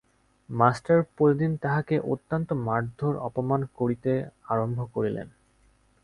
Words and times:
Master 0.49 0.97
প্রতিদিন 1.15 1.51
তাহাকে 1.57 1.95
অত্যন্ত 2.13 2.49
মারধোর 2.67 3.15
অপমান 3.27 3.61
করিতে 3.77 4.11
আরম্ভ 4.45 4.79
করিলেন। 4.93 5.27